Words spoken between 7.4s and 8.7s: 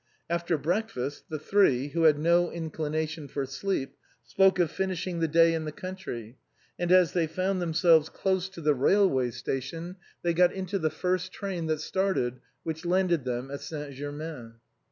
themselves close to